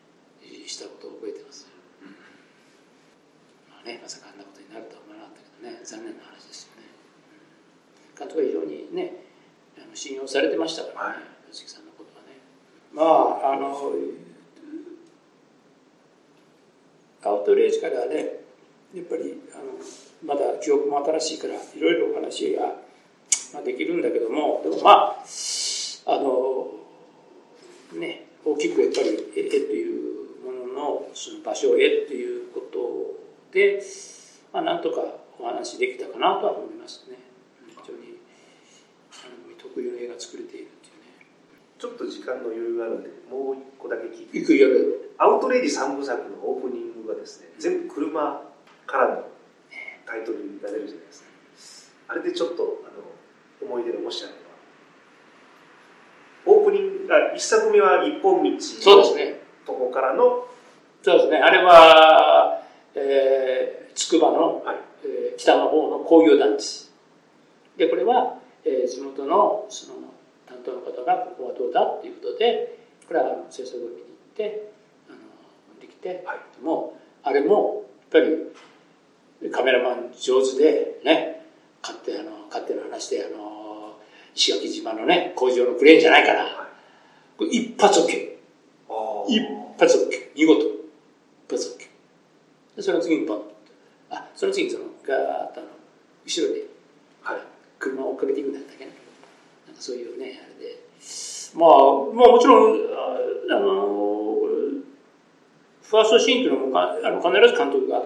[0.66, 1.70] したことを覚えてます。
[3.70, 6.90] まあね、まさかあんなことになるとは思わなかったけどね、残念な話ですよね。
[8.18, 9.22] 監督は非常にね、
[9.78, 12.42] あの信用されてましたからね、大杉さんのことはね。
[12.90, 13.70] まあ、あの、
[17.22, 18.39] アウトレイジからね、
[18.94, 22.62] やっぱりあのまだ記憶も新しいからいろいろお話が、
[23.54, 25.24] まあ、できるんだけどもでもまあ
[26.06, 26.66] あの
[27.94, 32.80] ね大きくやっぱり絵というもののその場所へということ
[33.52, 33.82] で、
[34.52, 35.02] まあ、なんとか
[35.38, 37.18] お話できたかなとは思いますね。
[37.68, 38.18] 非常に
[39.58, 41.26] 特有の絵が作れているっていうね。
[41.78, 44.68] ちょっと時間の余裕があるんでもう一個だけ聞いていくよ。
[45.18, 48.49] アウトレイジ三部作のオープニングがですね全部車
[48.90, 49.24] からの
[50.04, 52.12] タイトルが出るじゃないですか。
[52.12, 52.90] あれでちょっとあ
[53.64, 54.40] の思い出のもしあれば
[56.52, 59.40] オープニングあ一作目は一本道そうですね。
[59.64, 60.48] とこからの
[61.02, 61.38] そうですね。
[61.38, 62.62] あれは、
[62.94, 66.90] えー、筑波の、はい、えー、北の方の工業団地。
[67.76, 69.94] でこれは、えー、地元のその
[70.46, 74.72] 担当の方がここはどうだっていうことでこれは制作を見に行って
[75.08, 78.36] あのできて、はい、もうあれもやっぱり
[79.48, 81.46] カメラマン上手でね
[81.82, 83.96] 勝手あの勝手な話であの
[84.34, 86.68] 石垣島のね工場のクレーンじゃないから、は
[87.40, 88.30] い、一発 OK
[89.28, 89.40] 一
[89.78, 93.42] 発 OK 見事一発 OK でその次にポン
[94.10, 95.18] あその次にそのガー
[95.50, 95.68] ッとあの
[96.26, 96.64] 後ろで、
[97.22, 97.40] はい、
[97.78, 98.92] 車を追っかけていくんだったっけね。
[99.66, 100.78] なんかそういうねあれで。
[101.54, 101.70] まあ
[102.14, 102.76] まあもちろん
[103.50, 103.86] あの
[105.82, 108.02] ファーストシーンというのもかあの必ず監督が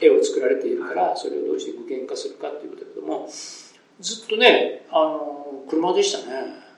[0.00, 3.28] 絵を作られているからそれをどうして具現化するかっていうことだけども
[4.00, 6.68] ずっとねあの車でしたね。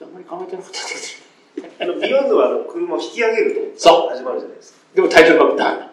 [0.00, 2.00] あんまり考えてなかったけど。
[2.00, 4.78] ビヨンドはあの車を引き上げると始まるじゃないですか。
[4.94, 5.88] でもタイトルバックダウン、はい。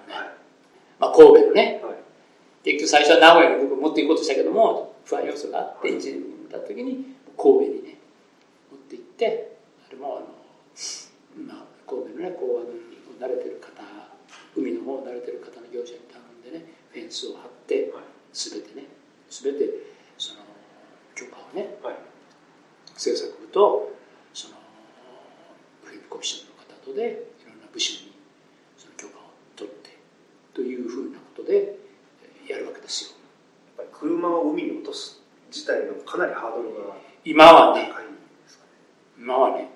[1.00, 1.96] まあ、神戸のね、はい、
[2.64, 7.98] 結局最初は名古屋に僕持っていこうとしたけども不安要素があって1年にた時に神戸にね
[8.72, 9.58] 持って行って
[9.88, 12.72] あれもあの、まあ、神戸のね港湾に
[13.20, 13.84] 慣れてる方
[14.56, 17.92] 海の方慣れてる方の業者に頼んでねフェンスを張って
[18.34, 18.88] 全てね
[19.30, 19.70] 全て
[20.18, 20.42] その
[21.16, 21.96] 許可をね、はい、
[22.96, 23.92] 制作部と
[24.34, 24.56] その
[25.84, 28.12] フィルムコミッションの方とでいろんな部署に
[28.78, 29.98] その許可を取って
[30.54, 31.78] というふうなことで
[32.48, 33.10] やるわけですよ。
[33.78, 37.92] やっぱり車を海に落とす自体のかなりハードルが今はね。
[39.18, 39.75] 今はね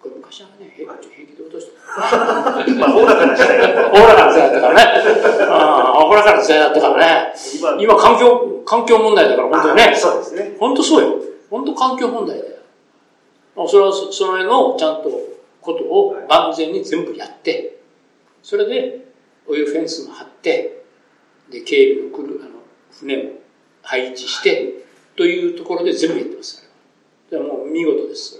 [0.00, 1.72] これ昔はね、平気で落として
[2.80, 5.04] まあ、おおらかな時代おおらかな時代だったからね。
[6.00, 7.34] おおらかな時代だったからね。
[7.78, 9.94] 今、環境、環境問題だから、本当にね。
[9.94, 10.56] そうですね。
[10.58, 11.16] 本当そうよ。
[11.50, 12.50] 本当環境問題だよ。
[13.68, 15.10] それは、その辺の、ちゃんと、
[15.60, 17.80] ことを万全に全部やって、
[18.42, 19.04] それで、
[19.46, 20.82] オイルフェンスも張って、
[21.50, 22.52] で、警備の来る、あの、
[22.90, 23.30] 船も
[23.82, 24.84] 配置して、
[25.14, 26.66] というところで全部やってます。
[27.30, 28.39] でもう見事です、それ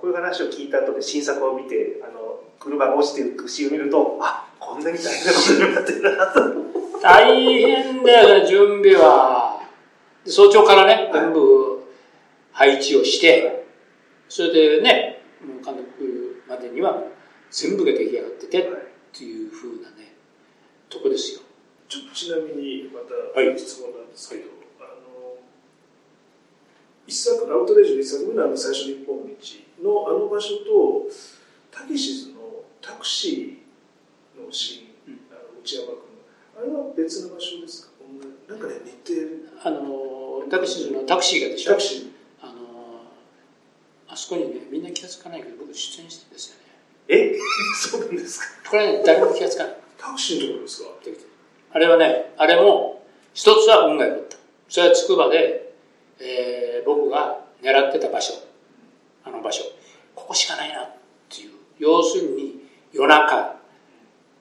[0.00, 7.00] こういう話を聞いた後で新作を見て、あの、車が落ちていくシーンを見ると、あ、こんなに大変なことになってるなと。
[7.02, 9.60] 大変だよね、準備は。
[10.24, 11.84] 早朝からね、全部
[12.52, 13.66] 配置をして、
[14.28, 17.02] それでね、もう監督までには
[17.50, 18.62] 全部が出来上がってて、っ
[19.12, 20.14] ていうふうなね、
[20.88, 21.40] とこですよ。
[21.88, 24.42] ちょっとちなみにまた質問なんですけど、
[24.78, 25.36] はい、あの
[27.06, 29.34] 一作アウトレイジの一作目のあの最初の一本道
[29.82, 31.06] のあの場所と
[31.70, 32.40] たけしズの
[32.82, 35.96] タクシーのシーン、うん、あの内山君
[36.58, 37.90] あれは別の場所ですか？
[38.48, 39.48] なんかね似てる。
[39.62, 41.70] あのタクシーのタクシーがでしょ？
[41.70, 42.10] タクシー。
[42.42, 42.52] あの
[44.08, 46.60] あそこにねみんな気が付かないけど僕出演してるんですよね。
[47.08, 47.38] え？
[47.76, 48.70] そうなんですか？
[48.70, 49.76] これね誰も気が付かない。
[49.96, 50.90] タクシーのところですか？
[51.72, 54.36] あれはねあれも一つは運が良かった。
[54.68, 55.72] それは筑波で、
[56.18, 58.32] えー、僕が狙ってた場所
[59.32, 59.62] あの場所。
[60.14, 60.92] ここしかないなっ
[61.28, 61.50] ていう。
[61.78, 63.56] 要するに夜中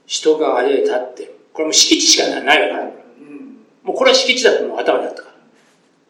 [0.06, 5.36] 人があれで立ってるこれも敷地しかないから、うん、もうこれは敷地だともう頭にあったから。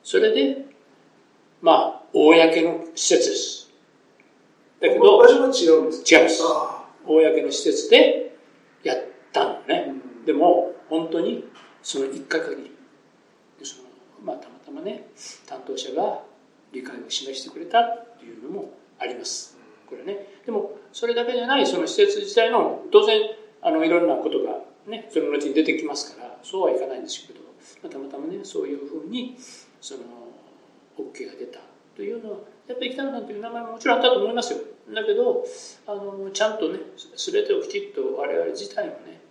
[0.03, 0.65] それで
[1.61, 3.69] まあ公の施設です。
[4.81, 6.43] だけど場所は違うんです違います。
[7.05, 8.37] 公の施設で
[8.83, 8.97] やっ
[9.33, 11.45] たのね、うん、でも本当に
[11.81, 12.75] その一回限り。
[13.59, 13.89] でその
[14.23, 15.07] まあたまたまね
[15.45, 16.21] 担当者が
[16.71, 19.58] 理解を示してくれたっていうのもあります。
[19.88, 20.27] これね。
[20.45, 23.21] でもそれだけじゃないその施設自体の当然
[23.62, 27.39] あのいろんなことがねその後に出てきますからそうはいかないんですけど、
[27.89, 29.38] たまたまねそういうふうに
[29.82, 30.01] その
[30.97, 31.60] OK が出た
[31.95, 34.60] というのはやっぱり北野さんという名前ももちろんあったと思いますよ。
[34.93, 35.45] だけど
[35.88, 36.79] あのちゃんとね
[37.17, 39.21] 全てをきちっと我々自体もね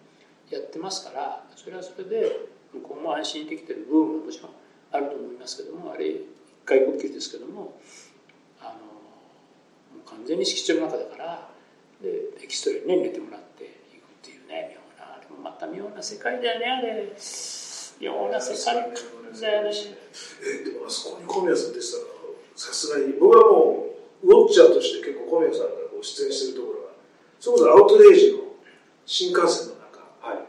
[0.51, 4.51] やってますからそれはそれで向こうも安心できてる部分ももちろん
[4.93, 6.15] あると思いますけどもあれ
[6.69, 7.81] 一回呼吸ですけども
[8.61, 8.73] あの
[9.97, 11.49] もう完全に敷地の中だから
[12.03, 12.09] で
[12.45, 17.09] エキストラにね寝てもらっていくっていうね妙なあれもまた妙な世界だよねあれ。
[18.01, 19.73] 妙な世界だよね。
[20.45, 22.05] えでもあそこに小宮さんでしたら
[22.55, 23.87] さすがに僕はも
[24.23, 26.93] うウォッチャーとして結構小宮さんがこう出演してるところが
[27.41, 28.41] それこそアウトレイジの
[29.07, 30.45] 新幹線の中はい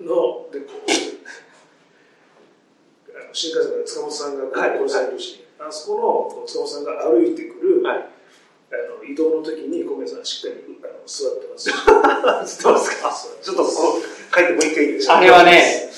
[0.00, 0.88] のでこう
[3.12, 8.08] あの新幹線から塚本さんが殺されるし、あそこの塚本さんが歩いてくる、はい。
[8.72, 11.68] あの移動の時に小宮さんしっかりあの座ってます。
[11.68, 11.74] 知
[12.60, 13.12] ってますか。
[13.42, 15.90] ちょっとこう書いてもう一回いいですかあれはね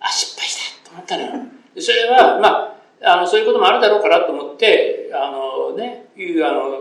[0.00, 1.32] あ失敗したと思ったのよ。
[1.74, 2.76] でそれはま
[3.08, 6.78] ああのそういうこともあるだろうからと思ってあのねいうあの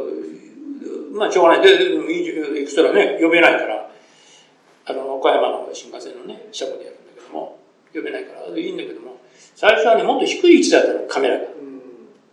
[1.17, 1.65] まあしょうがない。
[1.65, 3.89] ででもいいエクストラね呼べないから。
[4.85, 7.57] あの岡山の新幹線のね車庫でやるんだけども
[7.93, 8.41] 呼べないから。
[8.47, 9.12] いいんだけども
[9.55, 11.43] 最初はねもっと低い位置だったのカメラが。
[11.43, 11.81] うん。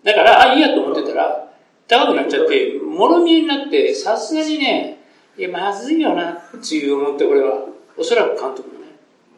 [0.03, 1.49] だからあいいやと思ってたら
[1.89, 4.99] 高くなっちゃってもろ見えになってさすがにね
[5.37, 7.67] いやまずいよなっていう思ってこれは。
[7.97, 8.87] おそらく監督もね。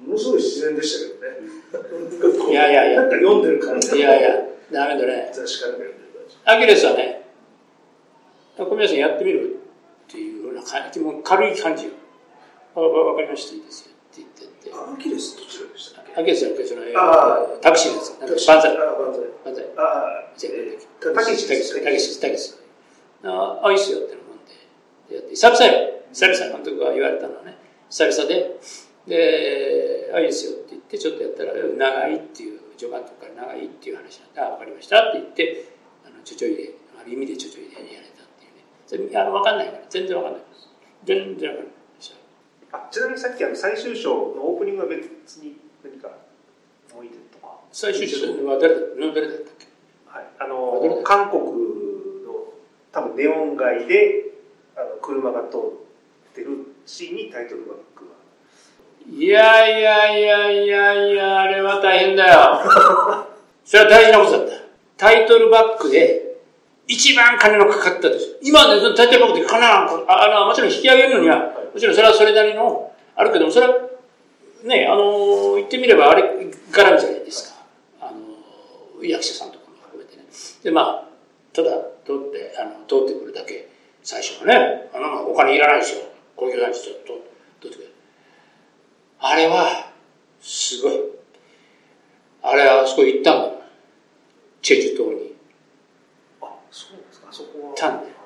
[0.06, 2.50] ものすごい自然でしたけどね。
[2.52, 3.02] いやいやいや。
[3.02, 4.30] 読んでる感じいやいや。
[4.70, 5.30] ダメだね。
[5.32, 7.22] 雑誌から読んでる感じアキレスはね
[8.56, 9.56] 小宮さんやってみる
[10.06, 11.90] っていうような感じもう軽い感じよ。
[12.74, 13.54] あわかりました。
[13.54, 13.92] いいですよ。
[13.92, 22.54] って言ってアキレスどちらでしたっけアキレスのそのあタクシーのやつなんか万歳あ万歳万歳あじゃあたたけし、たけし、たけし、たけし。
[23.24, 24.54] ああ、いいっすよってのもんで。
[25.10, 26.02] でやって久々よ。
[26.12, 27.58] 久々監督が言われたのはね。
[27.90, 28.56] 久々で、
[29.06, 35.74] で、あ、いいっすよって言って、ちょっとやったら、長いっていう、序盤とか長いっていう話なんで、あ、わかりましたって言って、
[36.06, 38.62] あの、ちょちょいで、ある意味でちょちょいでやれたっていうね。
[38.86, 40.68] それ、あの、わかんないから、全然わかんないです。
[41.04, 41.81] 全然わかんないです。
[42.72, 45.04] あちなみにさっきあの最終章のオープニングは別
[45.42, 46.08] に何か
[46.92, 48.80] 思い出とか、最終章は誰だ
[49.14, 49.66] 誰だったっけ？
[50.06, 51.50] はい、あの韓国の
[52.90, 54.32] 多分ネオン街で
[54.76, 58.12] あの車が通ってるシーンにタイトルバックが
[59.08, 62.60] いやいやいやいやいや、あれは大変だよ。
[63.64, 64.54] それは大事なことだった。
[64.96, 66.31] タイトルバックで、
[66.92, 68.38] 一番金のかかったです。
[68.42, 71.38] 今ね、そのタイトルバックで金なんか、あの、もちろん引き上げるのには、
[71.72, 73.74] もちろんそれはそれなりの、あるけども、それは、
[74.64, 77.64] ね、あの、言ってみればあれ絡みじゃないですか。
[78.02, 80.24] あの、役者さんとかも含めてね。
[80.62, 81.08] で、まあ、
[81.54, 81.70] ただ、
[82.04, 83.68] 通って、あの、通ってくるだけ、
[84.02, 86.04] 最初はね、あの、お金いらないですよ。
[86.36, 87.20] 工業団地と、と、
[87.62, 87.94] 通ってくる。
[89.18, 89.90] あれは、
[90.42, 91.00] すごい。
[92.42, 93.52] あれはあそこ行ったもん。
[94.60, 95.31] チェジュ島に。
[96.72, 98.22] あそうですかあそこはたんだよ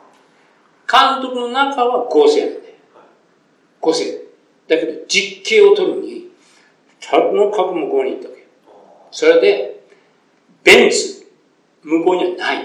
[0.90, 2.74] 監督の中は合成なんだよ。
[3.80, 4.04] 合成。
[4.68, 6.30] だけど実景を取るに、
[7.00, 8.46] ともかく向こうに行ったわけよ。
[9.10, 9.86] それで、
[10.62, 11.26] ベンツ、
[11.82, 12.58] 向こうにはない。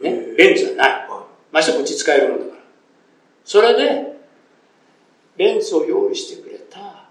[0.00, 1.08] ね、ベンツはない。
[1.50, 2.62] ましてこっち使えるもんだから。
[3.44, 4.20] それで、
[5.36, 7.08] ベンツを用意してくれた、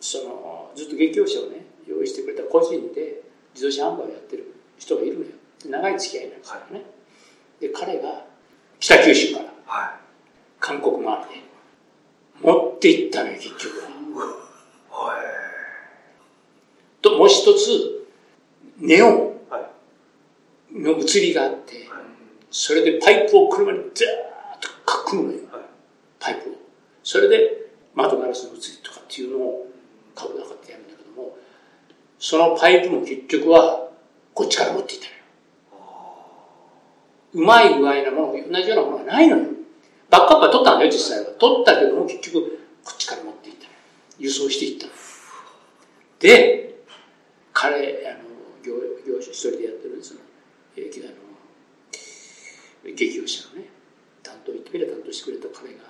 [0.00, 3.22] その、ずっと劇用車をね、用意してくれた個人で
[3.54, 5.30] 自動車販売をやってる人がいるのよ。
[5.62, 6.82] で長い付き合いなんですよね。
[7.60, 8.24] で、彼が
[8.78, 9.90] 北九州からはい
[10.60, 11.48] 韓国周りで
[12.40, 15.08] 持って行ったのよ、結局は。
[15.08, 15.24] はい
[17.02, 18.06] と、もう一つ、
[18.78, 19.58] ネオンは
[20.72, 21.88] いの映りがあって、
[22.50, 24.08] それでパイプを車にザー
[24.58, 25.38] ッとかくむのよ。
[25.50, 25.62] はい
[26.20, 26.54] パイプを。
[27.02, 29.66] それで窓ガラスの映りとかっていうのを
[30.14, 31.36] 顔で測ってやるんだけども、
[32.18, 33.88] そのパイプも結局は
[34.34, 35.17] こっちから持っていったのよ。
[37.38, 39.44] うまい具合なもの、同じようなものがないのよ。
[40.10, 41.26] バックアップは取ったんだよ、実際は。
[41.38, 43.68] 取ったけども結局こっちから持っていった。
[44.18, 44.88] 輸送していった。
[46.18, 46.82] で、
[47.52, 48.28] 彼、あの、
[48.66, 48.74] 業
[49.06, 50.20] 業種一人でやってるその、
[50.76, 51.14] えー、あの、
[52.92, 53.68] 劇用者のね、
[54.24, 55.84] 担当言ってみれば担当してくれた彼が、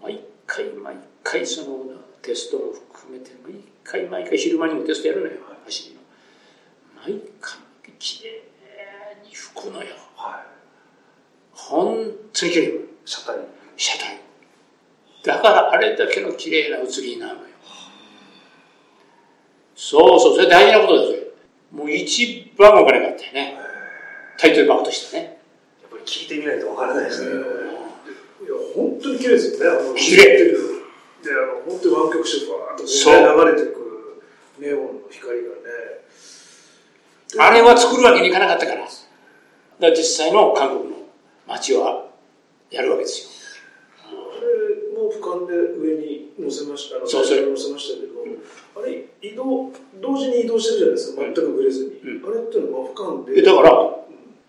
[0.00, 5.32] 毎回毎回そのテストも含めて、毎回毎回昼間にもテストやるのよ、
[5.64, 6.00] 走りの。
[7.02, 7.58] 毎回
[7.98, 8.34] きれい
[9.26, 10.13] に吹くのよ。
[10.30, 10.46] はい
[11.52, 12.80] 本当にきれい。
[13.04, 13.36] 車体
[13.76, 14.20] 車体。
[15.24, 17.48] だからあれだけの綺麗な写りになるのよ。
[19.74, 21.28] そうそう、それ大事なことですよ。
[21.72, 23.58] もう一番お金かったよね。
[24.38, 25.38] タイトルバックとしてね。
[25.82, 27.30] やっぱり聞いてみないとわからないですね。
[27.30, 27.40] いや、
[28.74, 29.78] 本当に綺麗ですよね。
[29.78, 30.56] あの綺麗で、
[31.32, 34.22] あの、本当に湾曲してファーッとそう流れてく
[34.58, 35.44] ネオンの光がね。
[37.38, 38.86] あれは作るわけにいかなかったから。
[39.84, 40.96] だから実際の韓国の
[41.46, 42.06] 街は
[42.70, 44.08] やるわけですよ。
[44.08, 49.70] あれも俯瞰で上に乗せました、そうそう最初に乗せましたけど、あれ、移動、
[50.00, 51.90] 同時に移動してるじゃないですか、全くぶれずに。
[52.00, 53.42] うんあれっていうのは俯瞰でで。
[53.42, 53.96] だから、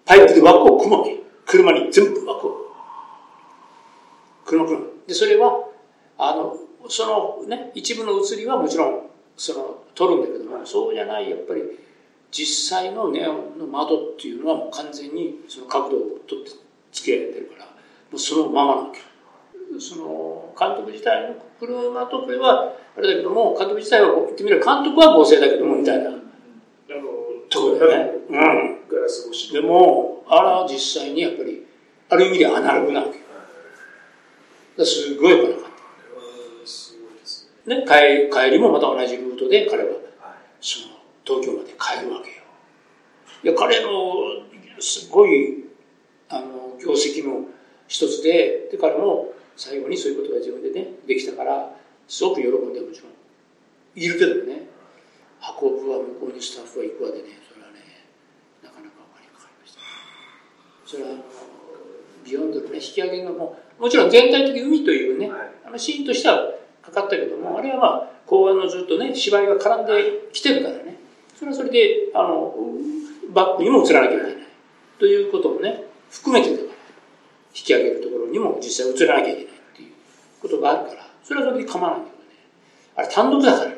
[0.05, 1.19] パイプで枠を組むわけ。
[1.45, 2.71] 車に全部枠を。
[4.45, 4.85] 車組む。
[5.05, 5.67] で、それは、
[6.17, 6.55] あの、
[6.87, 9.01] そのね、一部の映りはもちろん、
[9.35, 11.61] その、撮るんだけども、そうじゃない、やっぱり、
[12.35, 16.51] 実際のネオンの窓っていうのはもう完全にその角度を取って
[16.91, 17.71] 付けられてるから、も
[18.13, 18.99] うそのままなわけ。
[19.79, 26.19] その監督自体の車とこれはあれだけども監督自体は言ってみれば監督は合成だけどもみたいなあの、
[27.49, 28.19] ところだよね。
[28.29, 28.35] うん。
[28.87, 31.65] ガラス越しでも、あれは実際にやっぱり、
[32.09, 33.25] ある意味でアナログなわけよ。
[34.77, 35.71] だすごい来なかっ。
[37.65, 37.75] た。
[37.75, 39.99] ね、帰帰りもまた同じルートで彼は、はい
[40.61, 40.94] その、
[41.25, 42.35] 東京まで帰るわけよ。
[43.43, 43.89] いや、彼の、
[44.79, 45.65] すごい、
[46.29, 47.47] あの、業績の
[47.88, 51.71] 一つで、で、彼も最後にそういうことが自分でね、できたから、
[52.07, 53.11] すごく喜んでもちろん、
[53.95, 54.67] いるけどね、
[55.61, 58.05] 運ぶは向こうにスタッフは行くわでね、それはね、
[58.63, 59.79] なかなかお金かかりました。
[60.85, 61.23] それは、あの、
[62.23, 70.84] ビヨンドのね、引き上げのも、もちろん全体的に海というね、はいあのシーンとしてはかかったけども、あれはまあ、公安のずっとね、芝居が絡んできてるからね、
[71.35, 72.55] それはそれで、あの、
[73.29, 74.35] バックにも映らなきゃいけない。
[74.97, 76.73] ということもね、含めてだから、引
[77.63, 79.91] き上げるところにも実際映らなきゃいけないっていう
[80.41, 82.23] ことがあるから、それはそれで構わないけどね。
[82.95, 83.77] あれ単独だからね。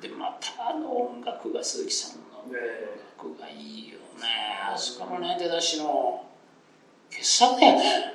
[0.00, 4.00] で、またあの音楽が鈴木さんの音楽がいいよね。
[4.70, 6.26] あそこのね、出だしの
[7.10, 8.14] 傑作だよね。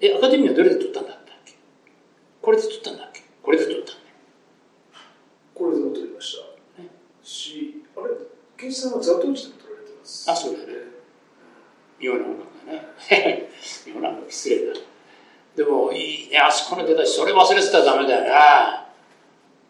[0.00, 1.54] え、アカデミーはどれで撮ったんだっけ？
[2.40, 3.22] これで撮ったんだっけ？
[3.42, 3.92] これで撮ったんだ。
[5.54, 6.09] これで撮りま
[7.30, 7.84] し。
[7.96, 8.14] あれ、
[8.56, 10.30] ケンジさんはザトウチでも撮られてます。
[10.30, 10.66] あそうだね
[12.00, 13.48] 妙な音楽だね。
[13.86, 14.80] 妙な音楽失礼だ。
[15.56, 18.86] でもいいね、あそこの出だし、それ忘れてたらダメだよな。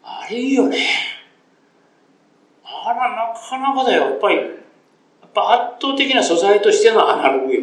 [0.03, 0.79] あれいいよね。
[2.65, 4.11] あら、なかなかだよ。
[4.11, 4.47] やっぱり、やっ
[5.35, 7.63] ぱ圧倒的な素材としてのアナログよ。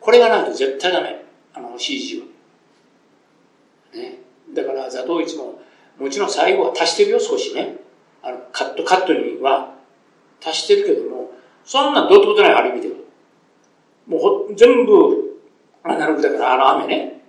[0.00, 1.24] これがないと絶対ダメ。
[1.54, 2.26] あの CG は。
[3.94, 4.18] ね。
[4.54, 5.60] だから、ザトウイチも、
[5.98, 7.76] もちろん最後は足してるよ、少しね。
[8.22, 9.74] あの、カット、カットには
[10.44, 11.30] 足してるけども、
[11.64, 12.94] そんなんどうってことない、ある意味では。
[14.06, 15.40] もうほ全部
[15.84, 17.22] アナログだから、あの雨ね。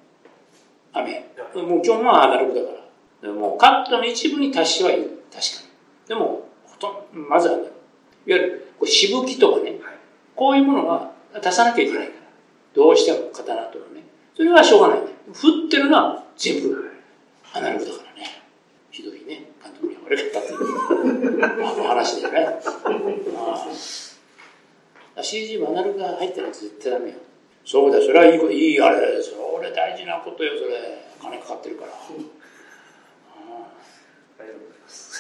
[0.94, 1.32] 雨。
[1.56, 2.82] もう基本はアナログだから。
[3.22, 5.24] でもカットの一部に足してはいる。
[5.32, 5.48] 確か
[6.06, 6.08] に。
[6.08, 7.72] でも、ほとんど、まずは、ね、いわ
[8.26, 9.80] ゆるこうしぶきとかね、
[10.36, 12.22] こういうものは足さなきゃいけないから。
[12.74, 14.04] どうしても刀とかね。
[14.36, 15.08] それはしょうがない、ね。
[15.34, 16.92] 振ってるのは全部
[17.54, 18.44] アナログだからね。
[18.90, 19.51] ひどいね。
[19.72, 22.60] 監督には悪かったっていうあの話だよね。
[23.38, 23.68] あ
[25.18, 27.16] あ CG もアナログが入ってないと絶対ダメよ。
[27.66, 29.22] そうだよ、それはいいこと、いいあれ。
[29.22, 31.06] それ大事なことよ、それ。
[31.22, 31.92] 金かかってるから。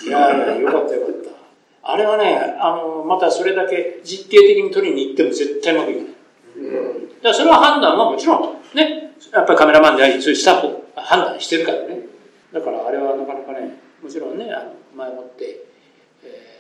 [0.03, 1.29] いやいや、よかったよかった。
[1.83, 6.13] あれはね、あの、またそれだけ実験的に撮りに行っても絶対うまくいかない。
[6.57, 7.09] うん。
[7.09, 11.99] だからそれは判断はもちろん、ね、やっぱりカメラマンであり、そういうスタッフが判断してるからね。
[12.51, 15.65] だからあれはなかなかね、もちろんね、あの前もって、
[16.23, 16.57] え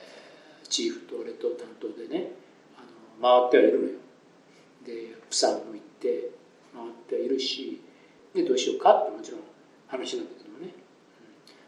[0.63, 2.31] ーチーフと俺と担当でね、
[2.77, 2.81] あ
[3.21, 3.91] の回ってはいるのよ。
[4.85, 6.29] で、プサンも行って、
[6.73, 7.81] 回ってはいるし、
[8.33, 9.41] で、どうしようかってもちろん
[9.87, 10.67] 話なんだけどもね。
[10.67, 10.71] うん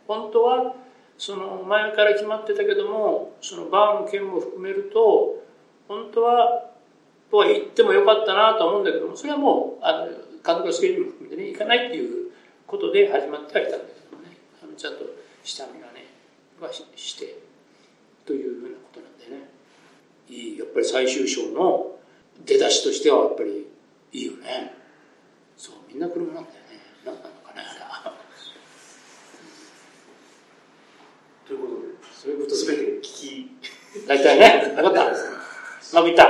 [0.06, 0.76] 本当は、
[1.18, 5.44] その前から決まってたけども、そのバーの件も含めると、
[5.88, 6.72] 本当は、
[7.30, 12.32] とは言ってもよかったなと思うんだけども、それはもう、あの、監督のスケジュールも含めてね、行かないっていう
[12.68, 15.06] ことで始まってはいたんだけどもね、あのちゃんと
[15.44, 16.06] 下見がね、
[16.60, 17.36] はしして、
[18.26, 19.50] というふうなことなんでね。
[20.30, 21.98] いい、やっぱり最終章の
[22.46, 23.68] 出だしとしてはやっぱり
[24.14, 24.74] いいよね。
[25.58, 26.60] そう、みんな車なんだよね。
[27.06, 28.14] 何なのかね、あ。
[31.48, 31.82] ということで、
[32.14, 33.52] そういうことすべて聞き、
[34.08, 35.12] 大体ね、よかった。
[35.12, 35.16] う
[35.94, 36.28] まくいった。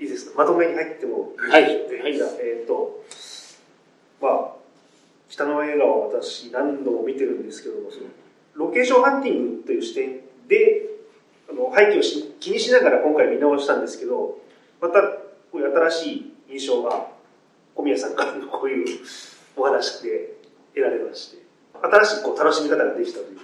[0.00, 0.38] いいですか？
[0.42, 1.68] まとめに入ってもはいは
[2.08, 2.97] い、じゃあえっ、と、まあ、
[5.38, 8.06] 北の映画は私何度も見てるんですけども、その
[8.54, 10.16] ロケーションハンティングという視点
[10.48, 10.82] で、
[11.48, 14.38] あの背景をし気にしながら今回見直したんですけど、
[14.82, 16.12] またこういう新し
[16.48, 17.06] い印象が
[17.76, 18.98] 小宮さんからのこういう
[19.56, 20.34] お話で
[20.74, 21.38] 得られまして、
[21.80, 23.42] 新しいこう楽しみ方ができたというか、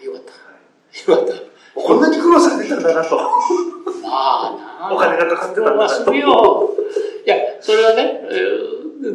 [0.00, 1.12] いよかった。
[1.12, 1.34] よかった。
[1.74, 3.16] こんなに苦労されてたんだなと。
[4.02, 6.74] まあなお金がかかってたんだなまあ、それを、
[7.26, 8.25] いや、それはね、えー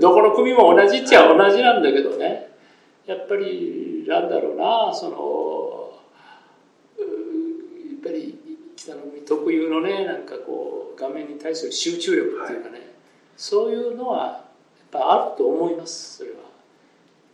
[0.01, 2.49] どこの組も同じっちゃ同じなんだけどね、
[3.05, 5.91] やっぱり、なんだろうな、その、
[6.97, 7.05] や
[7.99, 8.37] っぱり
[8.75, 12.81] 北の組特有のね、なんかこう、画面に対する集中力っていうかね、
[13.37, 16.37] そういうのは、やっぱあると思います、それは。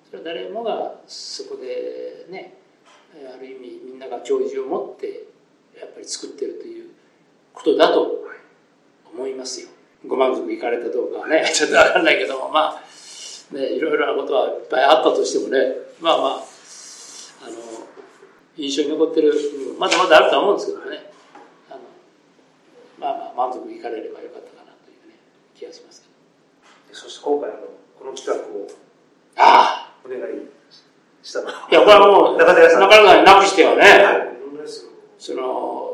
[0.09, 2.53] それは誰もがそこでね、
[3.15, 5.23] えーある意味みんなが教授を持って
[5.79, 6.89] やっぱり作ってるという
[7.53, 8.25] ことだと
[9.11, 9.69] 思いますよ。
[10.05, 16.29] ご満足いかれたどうかはね、 ちょっとわかんないけども、まあ、ね、いろいろなことはいっぱいあったとしてもね、まあまあ、
[17.45, 17.57] あの、
[18.57, 21.11] 印象に残ってる、うんまだまだあるとは思うんですけどね、
[21.69, 21.79] あの、
[22.99, 25.19] まあまあ、満足いかれればよかったかなというね、
[25.55, 26.07] 気がしますけ
[26.93, 26.99] ど。
[26.99, 27.59] そして今回あの、
[27.99, 28.67] この企画を
[29.35, 30.21] あお願い
[31.21, 31.67] したのは。
[31.67, 34.89] あいや、これはもう、中寺さん中寺さんになくしてはね、いろんなやつを
[35.19, 35.93] その、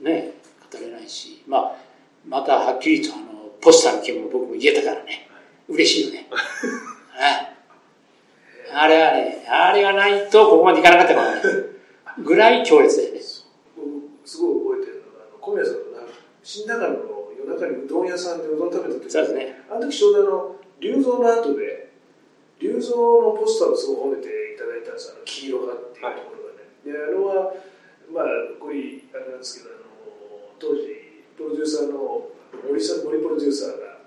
[0.00, 0.34] ね、
[0.70, 1.91] 語れないし、まあ、
[2.26, 5.28] またはっきりとあの、ポスターの件も僕も言えたからね、
[5.68, 6.20] 嬉しいよね。
[6.20, 6.28] ね
[8.74, 11.42] あれはね、あれがないとここまでいかなかったからね、
[12.18, 13.20] ぐらい強烈だよね。
[13.76, 16.08] 僕すごい覚えてるのがあの小宮さんのな
[16.42, 16.98] 新長野の
[17.36, 19.60] 夜中にうどん屋さんでうどん食べた時そうですね。
[19.70, 21.92] あの時ちょうどあの龍造の後で
[22.60, 27.52] 龍造のポスターをすごい褒めていただいたんですあの黄色がっていうところがね、であのは
[28.12, 28.24] まあ
[28.60, 31.01] これあれなんですけどあの当時
[31.42, 32.30] プロデューサーの
[32.68, 33.98] 森さん森プロデューサーが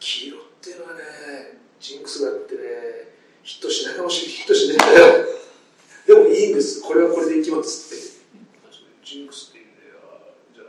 [0.00, 1.02] 黄色っていうのはね
[1.78, 2.60] ジンクスがあってね
[3.44, 4.36] ヒットしないかもしれない。
[4.36, 4.78] ヒットしない。
[6.08, 6.80] でもいいんです。
[6.80, 8.04] これはこれでいきますって。
[9.04, 9.82] ジンクスっていうんで
[10.56, 10.66] じゃあ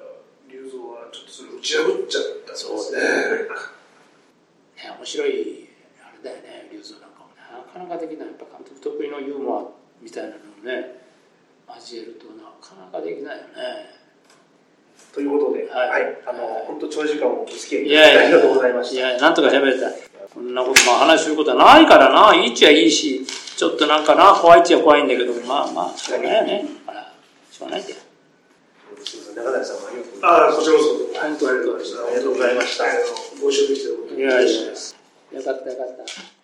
[0.51, 2.99] 龍造はちょっとそれを打ち破っちゃったんですね。
[2.99, 5.69] ね面白い、
[6.03, 11.07] あれだよね、龍造なんかも、なかなかできない、やっぱ監督得意のユーモアみたいなのをね、
[11.65, 14.04] 交えるとなかなかできないよね。
[15.15, 18.95] ということで、はいはい、あの、本当長時間お付き合いいやいやありがとうございました。
[18.95, 19.87] いや、なんとか喋れた。
[20.33, 26.65] こんなこと、まあ話することはないからな、いいっちゃいいし、ちょっとなんかな、怖いっちゃ怖いんだけど、まあまあ、しょうがないよね。
[27.49, 27.97] しょうがないんだよ。
[29.05, 30.43] すみません、中谷さんもありがとうございます。
[30.43, 31.19] ああ、こちらこそ。
[31.21, 32.03] 本当にありがとうございました。
[32.03, 36.34] ありがとうございましたあのご一緒できてよかったいやいや、よかったよかった。